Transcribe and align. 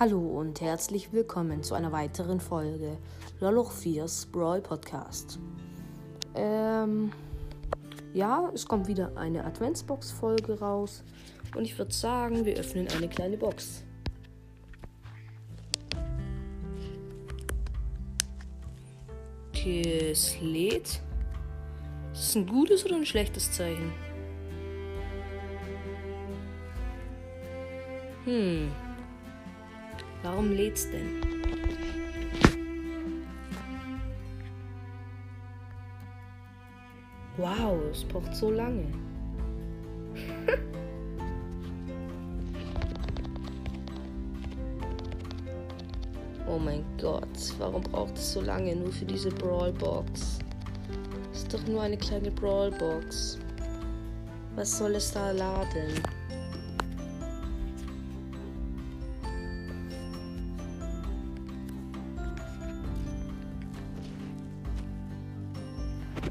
Hallo 0.00 0.20
und 0.20 0.60
herzlich 0.60 1.12
willkommen 1.12 1.64
zu 1.64 1.74
einer 1.74 1.90
weiteren 1.90 2.38
Folge 2.38 2.98
Loloch 3.40 3.72
4's 3.72 4.26
Brawl 4.26 4.60
Podcast. 4.60 5.40
Ähm, 6.36 7.10
ja, 8.14 8.48
es 8.54 8.64
kommt 8.64 8.86
wieder 8.86 9.16
eine 9.16 9.44
Adventsbox-Folge 9.44 10.60
raus 10.60 11.02
und 11.56 11.64
ich 11.64 11.76
würde 11.76 11.92
sagen, 11.92 12.44
wir 12.44 12.56
öffnen 12.56 12.86
eine 12.96 13.08
kleine 13.08 13.36
Box. 13.36 13.82
Okay, 19.48 20.10
es 20.12 20.40
lädt. 20.40 20.84
Ist 20.84 21.02
das 22.12 22.36
ein 22.36 22.46
gutes 22.46 22.86
oder 22.86 22.94
ein 22.94 23.04
schlechtes 23.04 23.50
Zeichen? 23.50 23.92
Hm. 28.26 28.70
Warum 30.22 30.52
lädt's 30.52 30.90
denn? 30.90 31.22
Wow, 37.36 37.78
es 37.92 38.02
braucht 38.02 38.34
so 38.34 38.50
lange. 38.50 38.86
oh 46.48 46.58
mein 46.58 46.84
Gott, 47.00 47.22
warum 47.58 47.82
braucht 47.82 48.16
es 48.16 48.32
so 48.32 48.40
lange 48.40 48.74
nur 48.74 48.90
für 48.90 49.04
diese 49.04 49.30
Brawlbox? 49.30 50.40
Ist 51.32 51.54
doch 51.54 51.64
nur 51.68 51.82
eine 51.82 51.96
kleine 51.96 52.32
Brawlbox. 52.32 53.38
Was 54.56 54.76
soll 54.76 54.96
es 54.96 55.12
da 55.12 55.30
laden? 55.30 56.02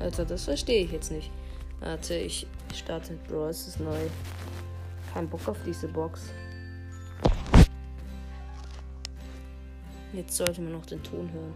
Alter, 0.07 0.23
das 0.23 0.45
verstehe 0.45 0.85
ich 0.85 0.91
jetzt 0.93 1.11
nicht. 1.11 1.29
Warte, 1.81 2.15
ich 2.15 2.47
starte 2.73 3.19
Brawl, 3.27 3.49
es 3.49 3.67
ist 3.67 3.81
neu. 3.81 4.07
Kein 5.13 5.27
Bock 5.27 5.45
auf 5.49 5.57
diese 5.65 5.89
Box. 5.89 6.29
Jetzt 10.13 10.37
sollte 10.37 10.61
man 10.61 10.71
noch 10.71 10.85
den 10.85 11.03
Ton 11.03 11.29
hören. 11.33 11.53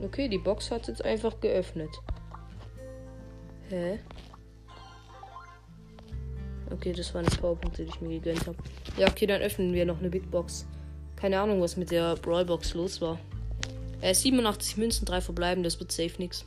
Okay, 0.00 0.28
die 0.28 0.38
Box 0.38 0.70
hat 0.70 0.86
jetzt 0.86 1.04
einfach 1.04 1.40
geöffnet. 1.40 1.90
Hä? 3.70 3.98
Okay, 6.70 6.92
das 6.92 7.12
waren 7.12 7.26
die 7.26 7.36
Powerpunkte, 7.36 7.82
die 7.82 7.90
ich 7.90 8.00
mir 8.00 8.20
gegönnt 8.20 8.46
habe. 8.46 8.58
Ja, 8.96 9.08
okay, 9.08 9.26
dann 9.26 9.42
öffnen 9.42 9.72
wir 9.72 9.84
noch 9.84 9.98
eine 9.98 10.10
Big 10.10 10.30
Box. 10.30 10.64
Keine 11.16 11.40
Ahnung, 11.40 11.60
was 11.60 11.76
mit 11.76 11.90
der 11.90 12.14
Brawl 12.14 12.44
Box 12.44 12.74
los 12.74 13.00
war. 13.00 13.18
Äh, 14.00 14.14
87 14.14 14.76
Münzen, 14.76 15.04
3 15.04 15.20
verbleiben, 15.20 15.64
das 15.64 15.80
wird 15.80 15.92
safe 15.92 16.14
nix. 16.18 16.44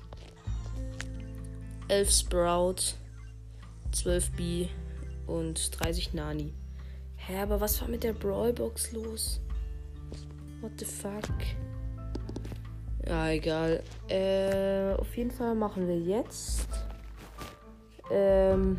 11 1.88 2.12
Sprout, 2.12 2.76
12 3.92 4.32
B 4.32 4.68
und 5.28 5.80
30 5.80 6.14
Nani. 6.14 6.54
Hä, 7.18 7.42
aber 7.42 7.60
was 7.60 7.82
war 7.82 7.88
mit 7.88 8.04
der 8.04 8.14
Brawlbox 8.14 8.94
los? 8.94 9.42
What 10.62 10.72
the 10.78 10.86
fuck? 10.86 11.30
Ja, 13.08 13.30
egal. 13.30 13.84
Äh, 14.08 14.94
auf 14.94 15.16
jeden 15.18 15.32
Fall 15.32 15.56
machen 15.56 15.88
wir 15.88 16.00
jetzt 16.00 16.68
ähm, 18.12 18.78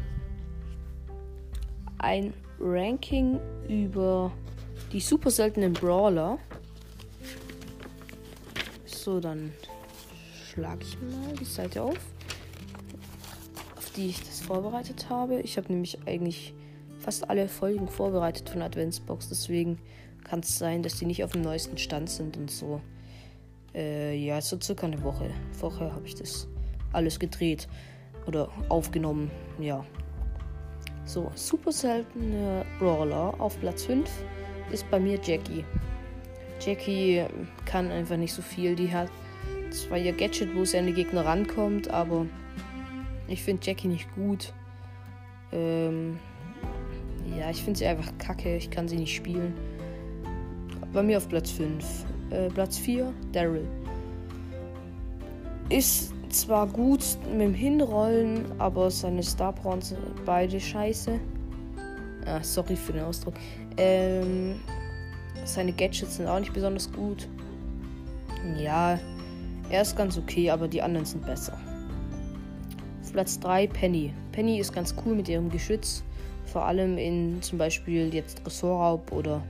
ein 1.98 2.32
Ranking 2.60 3.40
über 3.68 4.32
die 4.92 5.00
super 5.00 5.30
seltenen 5.30 5.72
Brawler. 5.72 6.38
So, 9.02 9.18
dann 9.18 9.50
schlage 10.48 10.84
ich 10.84 10.96
mal 11.00 11.34
die 11.34 11.44
Seite 11.44 11.82
auf, 11.82 11.98
auf 13.76 13.90
die 13.96 14.10
ich 14.10 14.20
das 14.20 14.42
vorbereitet 14.42 15.10
habe. 15.10 15.40
Ich 15.40 15.56
habe 15.56 15.72
nämlich 15.72 15.98
eigentlich 16.06 16.54
fast 17.00 17.28
alle 17.28 17.48
Folgen 17.48 17.88
vorbereitet 17.88 18.48
von 18.48 18.62
Adventsbox, 18.62 19.28
deswegen 19.28 19.80
kann 20.22 20.38
es 20.38 20.56
sein, 20.56 20.84
dass 20.84 21.00
die 21.00 21.06
nicht 21.06 21.24
auf 21.24 21.32
dem 21.32 21.42
neuesten 21.42 21.78
Stand 21.78 22.10
sind 22.10 22.36
und 22.36 22.48
so. 22.48 22.80
Äh, 23.74 24.14
ja, 24.14 24.40
so 24.40 24.56
circa 24.60 24.86
eine 24.86 25.02
Woche. 25.02 25.30
Vorher 25.50 25.92
habe 25.92 26.06
ich 26.06 26.14
das 26.14 26.46
alles 26.92 27.18
gedreht 27.18 27.66
oder 28.28 28.50
aufgenommen, 28.68 29.32
ja. 29.58 29.84
So, 31.06 31.32
super 31.34 31.72
seltene 31.72 32.64
Brawler 32.78 33.34
auf 33.40 33.58
Platz 33.58 33.82
5 33.82 34.08
ist 34.70 34.88
bei 34.92 35.00
mir 35.00 35.18
Jackie. 35.20 35.64
Jackie 36.64 37.24
kann 37.64 37.90
einfach 37.90 38.16
nicht 38.16 38.32
so 38.32 38.42
viel. 38.42 38.76
Die 38.76 38.92
hat 38.92 39.10
zwar 39.70 39.98
ihr 39.98 40.12
Gadget, 40.12 40.54
wo 40.54 40.64
sie 40.64 40.78
an 40.78 40.86
die 40.86 40.92
Gegner 40.92 41.24
rankommt, 41.24 41.90
aber 41.90 42.26
ich 43.28 43.42
finde 43.42 43.62
Jackie 43.64 43.88
nicht 43.88 44.12
gut. 44.14 44.52
Ähm, 45.52 46.18
ja, 47.38 47.50
ich 47.50 47.62
finde 47.62 47.78
sie 47.78 47.86
einfach 47.86 48.12
kacke. 48.18 48.56
Ich 48.56 48.70
kann 48.70 48.88
sie 48.88 48.96
nicht 48.96 49.14
spielen. 49.14 49.54
Bei 50.92 51.02
mir 51.02 51.16
auf 51.16 51.28
Platz 51.28 51.50
5. 51.52 51.84
Äh, 52.30 52.48
Platz 52.50 52.78
4, 52.78 53.12
Daryl. 53.32 53.66
Ist 55.68 56.12
zwar 56.28 56.66
gut 56.66 57.04
mit 57.30 57.40
dem 57.40 57.54
Hinrollen, 57.54 58.44
aber 58.58 58.90
seine 58.90 59.22
Star 59.22 59.52
Prawns 59.52 59.90
sind 59.90 60.24
beide 60.24 60.60
scheiße. 60.60 61.18
Ah, 62.26 62.42
sorry 62.42 62.76
für 62.76 62.92
den 62.92 63.02
Ausdruck. 63.02 63.34
Ähm, 63.76 64.60
seine 65.44 65.72
Gadgets 65.72 66.16
sind 66.16 66.26
auch 66.26 66.40
nicht 66.40 66.52
besonders 66.52 66.90
gut. 66.92 67.28
Ja, 68.58 68.98
er 69.70 69.82
ist 69.82 69.96
ganz 69.96 70.18
okay, 70.18 70.50
aber 70.50 70.68
die 70.68 70.82
anderen 70.82 71.06
sind 71.06 71.24
besser. 71.24 71.58
Platz 73.12 73.38
3 73.40 73.66
Penny. 73.66 74.12
Penny 74.32 74.58
ist 74.58 74.72
ganz 74.72 74.94
cool 75.04 75.14
mit 75.14 75.28
ihrem 75.28 75.50
Geschütz. 75.50 76.02
Vor 76.46 76.64
allem 76.64 76.96
in 76.96 77.42
zum 77.42 77.58
Beispiel 77.58 78.12
jetzt 78.12 78.44
Ressortraub 78.46 79.12
oder 79.12 79.42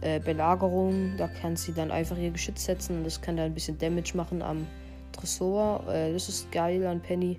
äh, 0.00 0.18
Belagerung. 0.18 1.14
Da 1.16 1.28
kann 1.28 1.54
sie 1.54 1.72
dann 1.72 1.92
einfach 1.92 2.18
ihr 2.18 2.30
Geschütz 2.30 2.64
setzen 2.64 2.98
und 2.98 3.04
das 3.04 3.20
kann 3.20 3.36
dann 3.36 3.46
ein 3.46 3.54
bisschen 3.54 3.78
Damage 3.78 4.16
machen 4.16 4.42
am 4.42 4.66
Tresor. 5.12 5.84
Äh, 5.88 6.12
das 6.12 6.28
ist 6.28 6.50
geil 6.50 6.84
an 6.84 7.00
Penny. 7.00 7.38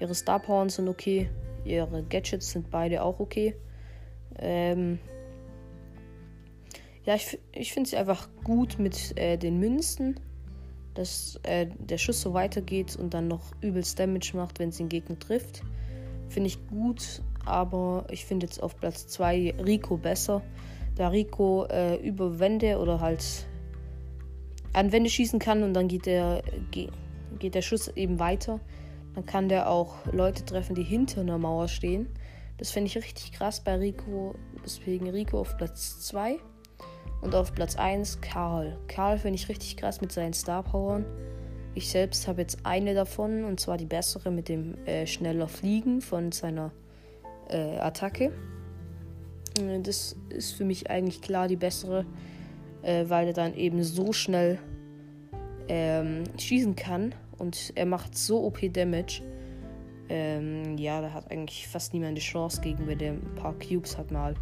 Ihre 0.00 0.14
Star 0.14 0.38
Powers 0.38 0.76
sind 0.76 0.88
okay. 0.88 1.30
Ihre 1.64 2.02
Gadgets 2.02 2.52
sind 2.52 2.70
beide 2.70 3.02
auch 3.02 3.18
okay. 3.18 3.56
Ähm, 4.38 4.98
ja, 7.06 7.14
ich, 7.14 7.38
ich 7.52 7.72
finde 7.72 7.88
sie 7.88 7.96
einfach 7.96 8.28
gut 8.42 8.78
mit 8.78 9.16
äh, 9.16 9.36
den 9.38 9.58
Münzen, 9.60 10.18
dass 10.94 11.38
äh, 11.44 11.68
der 11.78 11.98
Schuss 11.98 12.20
so 12.20 12.34
weitergeht 12.34 12.96
und 12.96 13.14
dann 13.14 13.28
noch 13.28 13.52
übelst 13.60 13.98
Damage 13.98 14.32
macht, 14.34 14.58
wenn 14.58 14.72
sie 14.72 14.82
den 14.82 14.88
Gegner 14.88 15.18
trifft. 15.18 15.62
Finde 16.28 16.48
ich 16.48 16.66
gut, 16.66 17.22
aber 17.44 18.06
ich 18.10 18.26
finde 18.26 18.46
jetzt 18.46 18.60
auf 18.60 18.76
Platz 18.76 19.06
2 19.06 19.54
Rico 19.64 19.96
besser. 19.96 20.42
Da 20.96 21.08
Rico 21.08 21.66
äh, 21.66 21.96
über 21.96 22.40
Wände 22.40 22.78
oder 22.78 23.00
halt 23.00 23.46
an 24.72 24.90
Wände 24.90 25.08
schießen 25.08 25.38
kann 25.38 25.62
und 25.62 25.74
dann 25.74 25.86
geht 25.86 26.06
der, 26.06 26.42
geht 26.72 27.54
der 27.54 27.62
Schuss 27.62 27.88
eben 27.88 28.18
weiter. 28.18 28.58
Dann 29.14 29.24
kann 29.24 29.48
der 29.48 29.70
auch 29.70 29.94
Leute 30.12 30.44
treffen, 30.44 30.74
die 30.74 30.82
hinter 30.82 31.20
einer 31.20 31.38
Mauer 31.38 31.68
stehen. 31.68 32.08
Das 32.58 32.70
finde 32.70 32.88
ich 32.88 32.96
richtig 32.96 33.32
krass 33.32 33.62
bei 33.62 33.76
Rico. 33.76 34.34
Deswegen 34.64 35.08
Rico 35.08 35.38
auf 35.38 35.56
Platz 35.56 36.00
2. 36.00 36.38
Und 37.26 37.34
auf 37.34 37.52
Platz 37.52 37.74
1 37.74 38.20
Karl. 38.20 38.78
Karl 38.86 39.18
finde 39.18 39.34
ich 39.34 39.48
richtig 39.48 39.76
krass 39.76 40.00
mit 40.00 40.12
seinen 40.12 40.32
Star 40.32 40.62
Powern. 40.62 41.04
Ich 41.74 41.90
selbst 41.90 42.28
habe 42.28 42.42
jetzt 42.42 42.64
eine 42.64 42.94
davon 42.94 43.42
und 43.42 43.58
zwar 43.58 43.78
die 43.78 43.84
bessere 43.84 44.30
mit 44.30 44.48
dem 44.48 44.76
äh, 44.86 45.08
schneller 45.08 45.48
Fliegen 45.48 46.00
von 46.00 46.30
seiner 46.30 46.70
äh, 47.48 47.78
Attacke. 47.78 48.30
Äh, 49.58 49.80
das 49.80 50.14
ist 50.28 50.52
für 50.52 50.64
mich 50.64 50.88
eigentlich 50.88 51.20
klar 51.20 51.48
die 51.48 51.56
bessere, 51.56 52.06
äh, 52.82 53.06
weil 53.08 53.26
er 53.26 53.32
dann 53.32 53.54
eben 53.54 53.82
so 53.82 54.12
schnell 54.12 54.60
ähm, 55.66 56.22
schießen 56.38 56.76
kann 56.76 57.12
und 57.38 57.72
er 57.74 57.86
macht 57.86 58.16
so 58.16 58.44
OP 58.44 58.72
Damage. 58.72 59.22
Ähm, 60.08 60.78
ja, 60.78 61.00
da 61.00 61.12
hat 61.12 61.32
eigentlich 61.32 61.66
fast 61.66 61.92
niemand 61.92 62.10
eine 62.10 62.20
Chance 62.20 62.60
gegen, 62.60 62.86
wenn 62.86 62.98
der 62.98 63.14
ein 63.14 63.34
paar 63.34 63.54
Cubes 63.58 63.98
hat 63.98 64.12
mal 64.12 64.36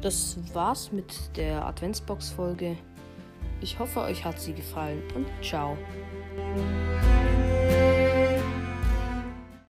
das 0.00 0.36
war's 0.52 0.92
mit 0.92 1.36
der 1.36 1.64
Adventsbox-Folge. 1.66 2.76
Ich 3.60 3.78
hoffe, 3.78 4.00
euch 4.00 4.24
hat 4.24 4.40
sie 4.40 4.52
gefallen 4.52 5.02
und 5.14 5.26
ciao. 5.42 5.76